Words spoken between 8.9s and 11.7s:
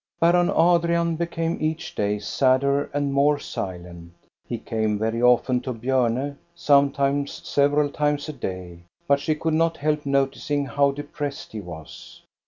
but she could not help noticing low depressed he